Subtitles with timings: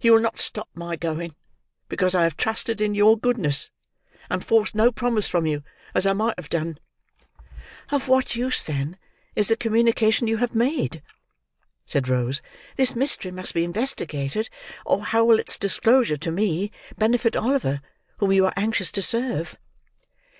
[0.00, 1.34] "You will not stop my going
[1.88, 3.70] because I have trusted in your goodness,
[4.30, 5.64] and forced no promise from you,
[5.96, 6.78] as I might have done."
[7.90, 8.96] "Of what use, then,
[9.34, 11.02] is the communication you have made?"
[11.86, 12.40] said Rose.
[12.76, 14.48] "This mystery must be investigated,
[14.86, 17.82] or how will its disclosure to me, benefit Oliver,
[18.18, 19.58] whom you are anxious to serve?"